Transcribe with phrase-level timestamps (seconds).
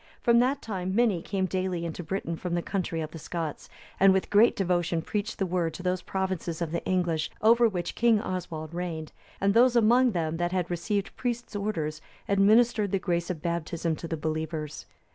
[0.23, 3.69] From that time many came daily into Britain from the country of the Scots,
[3.99, 7.93] and with great devotion preached the Word to those provinces of the English, over which
[7.93, 12.01] King Oswald reigned, and those among them that had received priest's orders,(298)
[12.33, 14.87] administered the grace of Baptism to the believers.